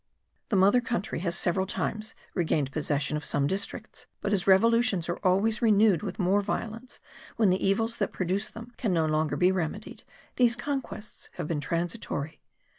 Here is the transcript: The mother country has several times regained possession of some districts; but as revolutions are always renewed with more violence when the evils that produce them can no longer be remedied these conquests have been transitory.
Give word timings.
The 0.49 0.55
mother 0.55 0.81
country 0.81 1.19
has 1.19 1.35
several 1.37 1.67
times 1.67 2.15
regained 2.33 2.71
possession 2.71 3.17
of 3.17 3.23
some 3.23 3.45
districts; 3.45 4.07
but 4.19 4.33
as 4.33 4.47
revolutions 4.47 5.07
are 5.09 5.17
always 5.17 5.61
renewed 5.61 6.01
with 6.01 6.17
more 6.17 6.41
violence 6.41 6.99
when 7.35 7.51
the 7.51 7.63
evils 7.63 7.97
that 7.97 8.11
produce 8.11 8.49
them 8.49 8.73
can 8.77 8.93
no 8.93 9.05
longer 9.05 9.35
be 9.37 9.51
remedied 9.51 10.01
these 10.37 10.55
conquests 10.55 11.29
have 11.33 11.47
been 11.47 11.61
transitory. 11.61 12.41